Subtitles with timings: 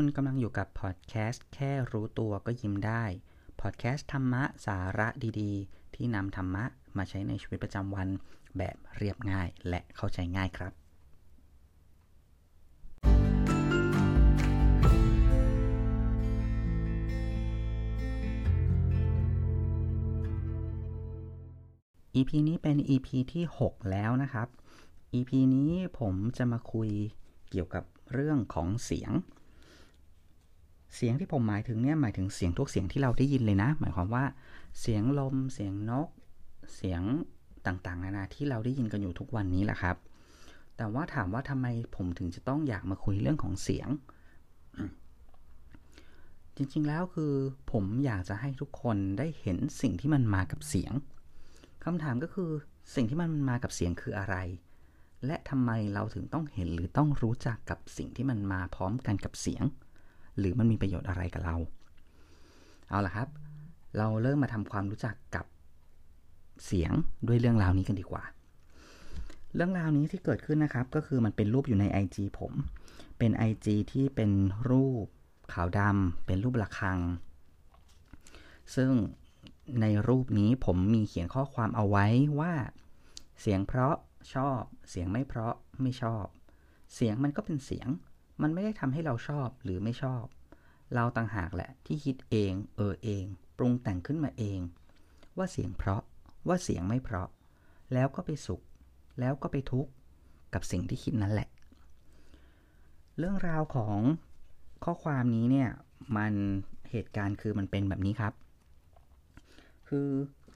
[0.00, 3.04] คุณกำลังอยู่กับพอดแคสต์แค่รู้ตัวก็ยิ้มได้
[3.60, 5.08] พอดแคสต์ธรรมะสาระ
[5.40, 6.64] ดีๆ ที่นำธรรมะ
[6.96, 8.08] มาใช้ในชีวิตประจำวัน
[8.58, 10.72] แบบเรียบง่ายและเข้าใจง่ายครับ
[22.14, 24.48] EP นี้เป็น EP ที่ 6 แล้วนะครับ
[25.14, 26.90] EP นี้ผมจะมาคุย
[27.50, 29.12] เกี่ยวกับเรื่องของเสียง
[30.94, 34.24] เสียงที่ผมหมายถึงเนี่ยหมายถึงเสียงทุกเสียงที่เราได้ยินเลยนะ หมายความว่า
[34.80, 36.08] เสียงลม เสียงนก
[36.76, 37.02] เสียง
[37.66, 39.96] ต่างๆนานาที่เราได้ยินกันอยู่ทุกวันนี้แหละครับ
[40.76, 43.88] แต่ว่าถามว่าทำไมผมถึงจะต้องอยากมาคุยเรื่องของเสียง
[46.56, 47.32] จริงๆแล้วคือ
[47.72, 50.92] ผมอยากจะให้ทุกคนได้เห็นสิ่งที่มันมากับเสียง
[51.84, 52.50] คำถามก็คือ
[52.94, 54.36] สิ่งที่มันมากับเสียงคืออะไร
[55.26, 59.64] และทำไมเราถึงต้องเห็นหรือต้องรู้จักกับสิ่งที่มันมาพร้อมกันกับเสียง
[60.38, 61.56] หรือมันมีประโยชน์อะไรกับเรา
[62.88, 63.28] เอาละครับ
[63.98, 65.46] เราเริ่มมาทำความรู้จักกับ
[66.66, 66.92] เสียง
[67.28, 68.24] ด้วยเรื่องราวนี้กันดีกว่า
[69.54, 72.52] เรื่องราวนี้ที่เกิดขึ้นนะครับก็คือมันเป็นรูปอยู่ใน IG ผม
[73.18, 74.30] เป็น IG ที่เป็น
[74.70, 75.06] รูป
[75.52, 76.98] ขาวดำเป็นรูประฆัง
[78.74, 78.90] ซึ่ง
[79.80, 82.06] ในรูปนี้ผมมีเขียนข้อความเอาไว้
[82.40, 82.52] ว่า
[83.40, 83.94] เสียงเพราะ
[84.34, 86.24] ชอบ เสียงไม่เพราะไม่ชอบ
[86.94, 87.88] เสียงมันก็เป็นเสียง
[88.42, 90.24] มันไม่ได้ทำให้เราชอบหรือไม่ชอบ
[90.94, 93.24] เราต่างหากแหละที่คิดเอง เออเอง
[93.56, 94.58] ปรุงแต่งขึ้นมาเอง
[95.36, 96.02] ว่าเสียงเพราะ
[96.48, 97.28] ว่าเสียงไม่เพราะ
[97.92, 98.62] แล้วก็ไปสุข
[99.20, 99.90] แล้วก็ไปทุกข์
[100.54, 101.48] กับสิ่งที่คิดนั้นแหละ
[103.18, 103.98] เรื่องราวของ
[104.84, 105.68] ข้อความนี้เนี่ย
[106.16, 106.32] มัน
[106.90, 108.32] เหตุการณ์คือมันเป็นแบบนี้ครับ
[109.88, 110.08] คือ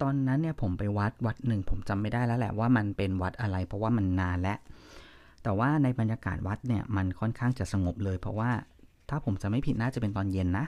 [0.03, 4.59] ตอนนั้นเนี่ยผมไปวัดวัดหนึ่งผมจำไม่ได้แล้วแหละว่ามันเป็นวัดอะไร เพราะว่ามันนานแล้ว
[5.43, 8.51] แต่ว่าในบรรยากาศวัดเนี่ยมันค่อนข้างจะสงบเลย เพราะว่า
[9.09, 10.67] ถ้าผมจะไม่ผิดน่าจะเป็นตอนเย็นนะ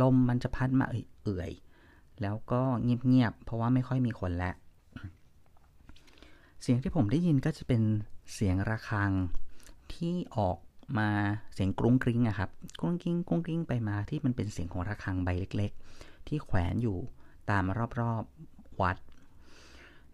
[0.00, 4.54] ลมมันจะพัดมาเอื่อยๆแล้วก็เงียบๆเพราะว่าไม่ค่อยมีคนแล้ว
[6.62, 7.82] เสียงที่ผมได้ยินก็จะเป็น
[8.34, 9.12] เสียงระฆัง
[9.92, 10.58] ที่ออก
[10.98, 11.08] มา
[11.54, 12.50] เสียงกรุ้งกริ้งอะครับ
[12.80, 15.70] กรุ้งกริ้งกรุ้งกริ้งไปมาที่มันเป็นเสียงของระฆังใบเล็ก
[16.00, 16.98] ๆ ที่แขวนอยู่
[17.50, 17.64] ตาม
[18.00, 18.96] รอบๆวัด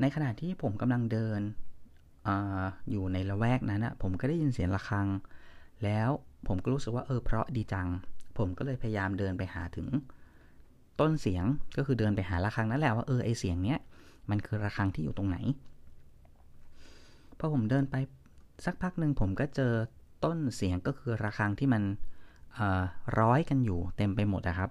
[0.00, 1.40] ในขณะที่ผมกำลังเดิน
[2.28, 2.30] อ
[2.90, 5.06] อยู่ในละแวกนั้นอะผมก็ได้ยินเสียงระฆัง
[5.84, 6.10] แล้ว
[6.48, 7.88] ผมก็รู้สึกว่าเออเพราะดีจัง
[8.38, 9.88] ผมก็เลยพยายามเดินไปหาถึง
[11.00, 11.44] ต้นเสียง
[11.76, 13.78] ก็คือเดินไปหาระฆังนั่นแหละว่าเออไอเสียงเนี้ย
[14.30, 15.38] มันคือระฆังที่อยู่ตรงไหน
[17.38, 17.94] พอผมเดินไป
[18.64, 19.72] สักพักหนึ่งผมก็เจอ
[20.24, 21.82] ต้นเสียงก็คือระฆังที่มัน
[23.20, 24.70] ร้อยกันอยู่เต็มไปหมดนะครับ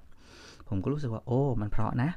[0.67, 2.09] ผมก็รู้สึกว่าโอ้ มันเพราะนะ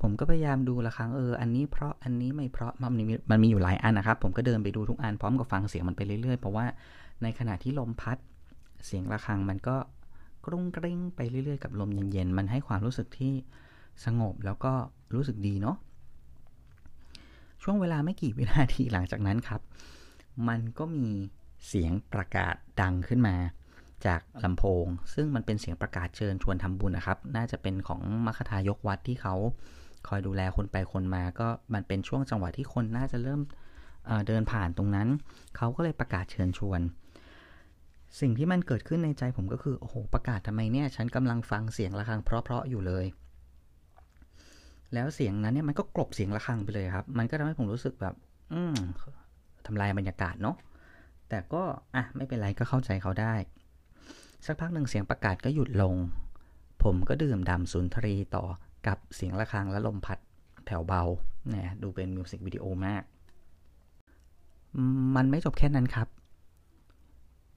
[0.00, 6.66] ผมก็พยายามดูระฆังเออ อันนี้เพราะอันนี้ไม่เพราะมันมีมันมีอยู่หลายอันนะครับ ผมก็เดินไปดูทุกอันพร้อมกับฟังเสียงมันไปเรื่อยๆ เพราะว่า
[7.22, 8.18] ในขณะที่ลมพัด
[8.86, 9.76] เสียงระฆังมันก็
[10.46, 13.32] กรุ้งกริ้งไปเรื่อยๆ กับลมเย็นๆ มันให้ความรู้สึกที่
[14.04, 14.72] สงบแล้วก็
[15.14, 15.76] รู้สึกดีเนาะ
[17.62, 19.60] ช่วงเวลาไม่กี่วินาทีหลังจากนั้นครับ
[20.48, 21.08] มันก็มี
[21.66, 23.36] เสียงประกาศดังขึ้นมา
[24.06, 29.34] จากลำโพง ซึ่งมันเป็นเสียงประกาศเชิญชวนทำบุญนะครับ น่าจะเป็นของมคทายกวัดที่เขา
[30.08, 33.40] คอยดูแลคนไปคนมา ก็มันเป็นช่วงจังหวะที่คนน่าจะเริ่ม
[34.06, 35.08] เเดินผ่านตรงนั้น
[35.56, 36.80] เขาก็เลยประกาศเชิญชวน
[38.20, 43.04] สิ่งที่มันเกิดขึ้นในใจผมก็คือโอ้โหประกาศทำไมเนี่ย ฉันกำลังฟังเสียงะระฆังเพราะๆอยู่เลย
[44.94, 48.14] แล้วเสียงนั้นเนี่ยมันก็กลบเสียงะระฆังไปเลยครับ มันก็ทำให้ผมรู้สึกแบบ
[48.52, 48.74] อืม
[49.66, 50.56] ทำลายบรรยากาศเนาะ
[51.28, 51.62] แต่ก็
[51.94, 53.34] อะไม่เป็นไรก็เข้าใจเขาได้
[54.44, 55.94] สักพักหนึ่งเสียงประกาศก็หยุดลง
[56.82, 58.44] ผมก็ดื่มด่ำสุนทรีต่อ
[58.86, 60.18] กับเสียงะระฆังและลมพัด
[60.66, 61.02] แถวเบา
[61.48, 63.02] เนี่ยดูเป็นมิวสิกวิดีโอมาก
[65.16, 66.08] มันไม่จบแค่นั้นครับ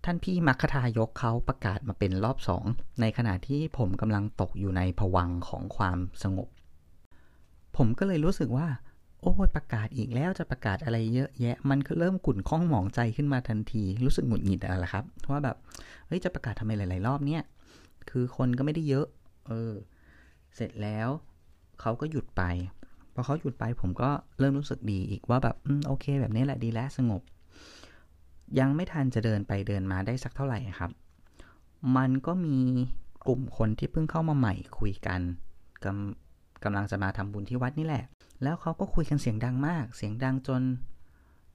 [0.06, 2.64] ท่านพี่มัคคทายกเขาประกาศมาเป็นรอบสอง
[3.02, 6.50] ในขณะที่ผมกำลังตกอยู่ในผวังของความสงบ
[7.78, 8.68] ผมก็เลยรู้สึกว่า
[9.22, 15.58] โอ้ยประกาศอีกแล้วจะประกาศอะไรเยอะแยะ มันก็เริ่มขุ่นข้องหมองใจขึ้นมาทันที รู้สึกหงุดหงิดอะไรครับว่าแบบ
[16.08, 17.44] เฮ้ยจะประกาศทำไมหลาย ๆ รอบเนี่ย
[18.10, 19.06] คือคนก็ไม่ได้เยอะ
[19.48, 19.74] เออ
[20.56, 21.10] เสร็จแล้ว
[21.82, 22.44] เขาก็หยุดไป
[23.14, 24.10] พอเขาหยุดไปผมก็
[24.40, 27.22] เริ่มรู้สึกดีอีกว่าแบบอืมโอเค แบบนี้แหละดีแล้วสงบ
[28.60, 30.92] ยังไม่ทันจะเดินไปเดินมาได้สักเท่าไหร่ครับ
[31.98, 32.58] มันก็มี
[33.28, 35.22] กลุ่มคนที่เพิ่งเข้ามาใหม่คุยกัน
[35.84, 38.04] กำกำลังจะมาทำบุญที่วัดนี่แหละ
[38.44, 40.62] แล้วเขาก็คุยกันเสียงดังมาก เสียงดังจน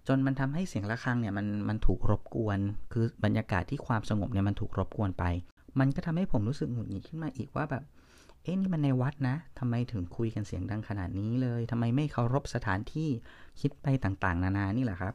[0.09, 2.59] จนมันทำให้เสียงะระฆังเนี่ยมันมันถูกรบกวน
[2.93, 5.25] คือบรรยากาศที่ความสงบเนี่ยมันถูกรบกวนไป
[5.79, 7.83] มันก็ทำให้ผมรู้สึกหงุดหงิดขึ้นมาอีกว่าแบบ
[8.43, 13.09] เอ๊ะนี่มันในวัดนะทำไมถึงคุยกันเสียงดังขนาดนี้เลยทำไมไม่เคารพสถานที่
[13.61, 15.15] คิดไปต่างๆ นานานี่แหละครับ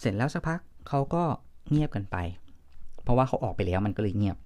[0.00, 1.22] เสร็จแล้วสักพักเขาก็
[1.70, 2.16] เงียบกันไป
[3.02, 4.36] เพราะว่าเขาออกไปแล้วมันก็เลยเงียบ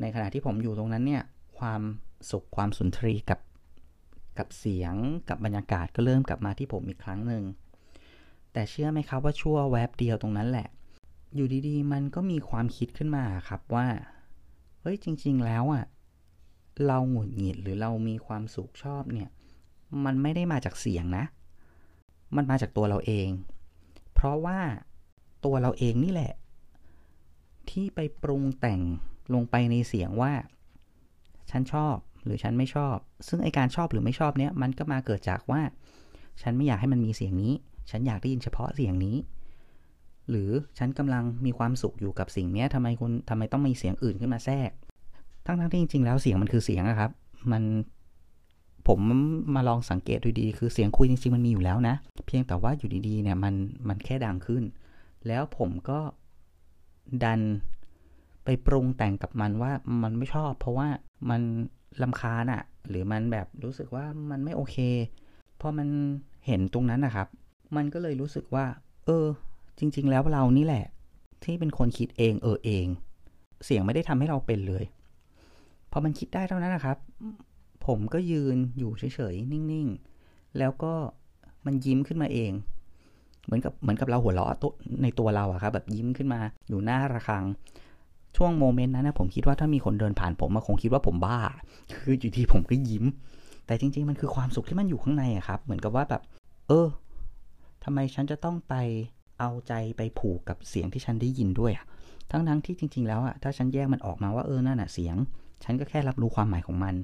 [0.00, 1.22] ในขณะที่ผมอยู่ตรงนั้นเนี่ย
[1.58, 1.82] ความ
[2.30, 3.38] สุขความสุนทรีกับ
[4.38, 4.94] กับเสียง
[5.28, 7.44] กับบรรยากาศก็เริ่มกลับมาที่ผมอีกครั้งหนึ่ง
[8.52, 10.68] แต่เชื่อไหมครับว่าชั่วแวบเดียวตรงนั้นแหละ
[11.34, 13.86] อยู่ดีๆ มันก็มีความคิดขึ้นมาครับว่า
[14.80, 15.84] เฮ้ยจริง ๆ แล้วอะ่ะ
[16.86, 19.28] เราหงุดหงิดหรือเรามีความสุขชอบเนี่ย
[20.04, 21.24] มันไม่ได้มาจากเสียงนะ
[22.36, 23.28] มันมาจากตัวเราเอง
[24.14, 24.60] เพราะว่า
[25.44, 26.32] ตัวเราเองนี่แหละ
[27.70, 28.80] ที่ไปปรุงแต่ง
[29.34, 30.32] ลงไปในเสียงว่า
[31.50, 32.96] ฉันชอบ หรือฉันไม่ชอบ
[33.28, 35.60] ซึ่งไอการชอบหรือไม่ชอบเนี้ยมันก็มาเกิดจากว่า
[36.42, 37.52] ฉันไม่อยากให้มันมีเสียงนี้
[37.90, 39.16] ฉันอยากได้ยินเฉพาะเสียงนี้
[40.30, 44.70] หรือฉันกำลังมีความสุขอยู่กับสิ่งนี้ทำไมคุณทำไมต้องมีเสียงอื่นขึ้นมาแทรก
[45.46, 47.10] ทั้งๆที่จริงๆแล้วเสียงมันคือเสียงอะครับ
[47.52, 47.62] มัน
[48.88, 49.00] ผม
[49.54, 51.94] มาลองสังเกตดูดีคือเสียงคุยจริงๆมันมีอยู่แล้วนะ
[52.26, 53.54] เพียงแต่ว่าอยู่ดีๆเนี่ยมัน
[53.88, 54.62] มันแค่ดังขึ้น
[55.26, 56.00] แล้วผมก็
[57.24, 57.40] ดัน
[58.44, 59.72] ไปปรุงแต่งกับมันว่า
[60.02, 60.88] มันไม่ชอบ เพราะว่า
[61.30, 61.42] มัน
[62.02, 64.76] ลำคาญอะหรือมันแบบรู้สึกว่ามันไม่โอเค
[65.60, 65.88] พอมัน
[66.46, 67.28] เห็นตรงนั้นนะครับ
[67.76, 68.66] มันก็เลยรู้สึกว่า
[69.06, 69.26] เออ
[69.78, 70.84] จริง ๆ แล้วเรานี่แหละ
[71.44, 72.86] ที่เป็นคนคิดเองเออเอง
[73.64, 74.84] เสียงไม่ได้ทำให้เราเป็นเลย
[75.92, 76.96] พอมันคิดได้เท่านั้นนะครับ
[77.86, 80.92] ผมก็ยืนอยู่เฉยๆนิ่งๆ แล้วก็
[81.66, 82.52] มันยิ้มขึ้นมาเอง
[83.44, 84.48] เหมือนกับเหมือนกับเราหัวเราะ
[85.02, 87.44] ในตัวเราอะครับแบบยิ้มขึ้นมาอยู่หน้าระฆัง
[88.36, 91.38] ช่วงโมเมนต์นั้นนะผมคิดว่าถ้ามีคนเดินผ่านผมมาคงคิดว่าผมบ้า
[91.96, 93.04] คืออยู่ที่ผมก็ยิ้ม
[93.66, 96.22] แต่จริง ๆ มันคือความสุขที่มันอยู่ข้างในอะครับ เหมือนกับว่าแบบ
[96.68, 96.86] เออ
[97.84, 98.74] ทำไมฉันจะต้องไป
[99.38, 101.86] เอาใจไปผูกกับเสียงที่ฉันได้ยินด้วยอะ
[102.30, 105.16] ทั้งทั้งที่จริง ๆ แล้วอะถ้าฉันแยกมันออกมาว่าเออนั่นอะเสียง
[105.64, 106.94] ฉันก็แค่รับรู้ความหมายของมัน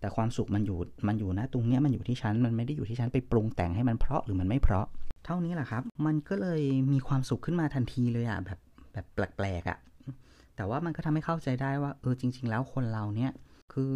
[0.00, 0.78] แต่ความสุขมันอยู่
[1.08, 4.86] มันอยู่นะตรงเนี้ยมันอยู่ที่ฉันมันไม่ได้อยู่ที่ฉันไปปรุงแต่งให้มันเพราะหรือมันไม่เพราะ
[5.24, 8.58] เท่านี้แหละครับ มันก็เลยมีความสุขขึ้นมาทันทีเลยอะแบบ
[8.92, 9.78] แบบแปลกๆอะ
[10.56, 13.32] แต่ว่ามันก็ทำให้เข้าใจได้ว่าเออจริง ๆ แล้วคนเราเนี่ย
[13.72, 13.94] คือ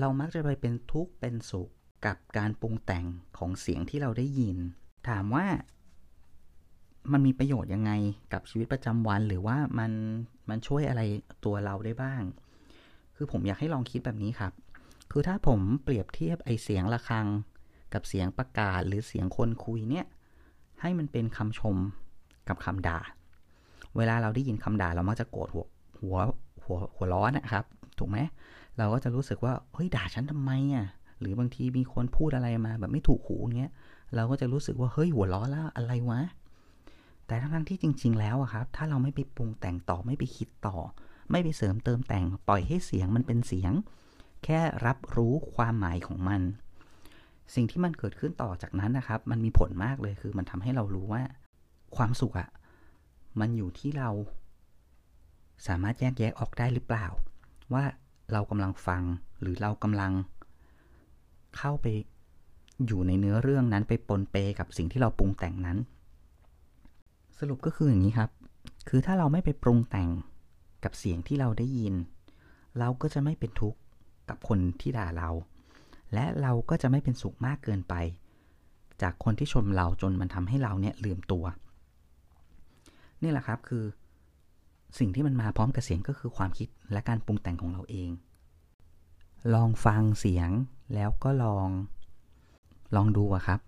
[0.00, 1.68] เรามักจะไปเป็นทุกข์เป็นสุข
[2.06, 3.04] กับการปรุงแต่ง
[3.38, 4.56] ของเสียงที่เราได้ยิน
[5.08, 5.46] ถามว่า
[7.12, 7.92] มันมีประโยชน์ยังไง
[8.32, 9.92] กับชีวิตประจำวัน หรือว่ามัน
[10.48, 11.02] มันช่วยอะไร
[11.44, 12.22] ตัวเราได้บ้าง
[13.16, 14.52] คือผมอยากให้ลองคิดแบบนี้ครับ
[15.12, 17.26] คือถ้าผมเปรียบเทียบไอเสียงะระฆัง
[17.94, 20.06] กับเสียงประกาศหรือเสียงคนคุยเนี่ย
[20.80, 21.76] ให้มันเป็นคำชม
[22.48, 23.00] กับคำด่า
[23.96, 25.66] เวลาเราได้ยินคำด่าเรามักจะโกรธหัว
[26.02, 26.18] หัว
[26.64, 27.64] หัวหัวร้อนนะครับ
[27.98, 28.18] ถูกไหม
[28.78, 30.86] เราก็จะรู้สึกว่าเฮ้ยด่าฉันทำไมอะ
[31.20, 33.72] หรือบางทีมีคนพูดอะไรมาแบบไม่ถูกหูเงี้ย
[34.14, 36.20] เราก็จะรู้สึกว่าเฮ้ยหัวร้อนแล้วอะไรวะ
[37.26, 40.76] แต่ทั้งที่จริง ๆ แล้วอะครับ ถ้าเราไม่ไปปรุงแต่งต่อไม่ไปคิดต่อ
[41.30, 43.72] ไม่ไปเสริมเติมแต่งปล่อยให้เสียงมันเป็นเสียง
[44.44, 46.42] แค่รับรู้ความหมายของมัน
[47.54, 51.22] สิ่งที่มันเกิดขึ้นต่อจากนั้นนะครับ มันมีผลมากเลยคือมันทำให้เรารู้ว่า
[51.96, 52.48] ความสุขอะ
[53.40, 54.10] มันอยู่ที่เรา
[55.66, 57.06] สามารถแยกแยะออกได้หรือเปล่า
[57.74, 57.84] ว่า
[58.32, 59.02] เรากำลังฟัง
[59.40, 60.12] หรือเรากำลัง
[61.56, 61.86] เข้าไป
[62.86, 65.78] อยู่ในเนื้อเรื่องนั้นไปปนเปกับสิ่งที่เราปรุงแต่งนั้น
[67.38, 68.30] สรุปก็คืออย่างนี้ครับ
[68.88, 70.10] คือถ้าเราไม่ไปปรุงแต่ง
[70.84, 71.94] กับเสียงที่เราได้ยิน
[72.78, 73.78] เราก็จะไม่เป็นทุกข์
[74.28, 75.30] กับคนที่ด่าเรา
[76.14, 77.94] และเราก็จะไม่เป็นสุขมากเกินไป
[79.02, 81.44] จากคนที่ชมเราจนมันทำให้เราเนี่ยลืมตัว
[83.22, 83.84] นี่แหละครับคือ
[84.98, 88.10] สิ่งที่มันมาพร้อมกับเสียงก็คือความคิดและการปรุงแต่งของเราเอง
[89.54, 90.50] ลองฟังเสียง
[90.94, 91.68] แล้วก็ลอง
[92.96, 93.60] ลองดูอะครับ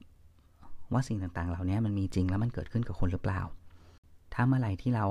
[0.93, 3.41] ว่าสิ่งต่างๆ เหล่านี้มันมีจริงแล้วมันเกิดขึ้นกับคนหรือเปล่า
[4.33, 5.07] ถ้าเมื่อไหร่ที่เรา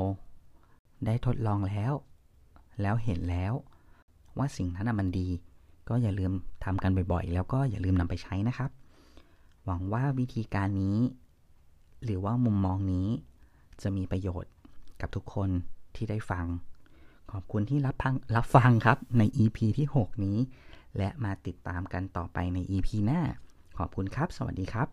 [1.05, 1.93] ได้ทดลองแล้ว
[2.81, 3.53] แล้วเห็นแล้ว
[4.37, 5.27] ว่าสิ่งนั้นมันดี
[5.89, 6.31] ก็อย่าลืม
[6.63, 8.69] ทำกันบ่อยๆ แล้วก็อย่าลืมนำไปใช้นะครับ
[9.65, 10.97] หวังว่าวิธีการนี้
[12.03, 13.07] หรือว่ามุมมองนี้
[13.81, 14.51] จะมีประโยชน์
[15.01, 15.49] กับทุกคน
[15.95, 16.45] ที่ได้ฟัง
[17.31, 20.37] ขอบคุณที่รับฟังรับฟังครับใน EP ที่ 6 นี้
[20.97, 23.21] และมาติดตามกันต่อไปใน EP หน้า
[23.77, 24.87] ขอบคุณครับ สวัสดีครับ